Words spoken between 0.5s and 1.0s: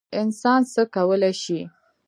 څه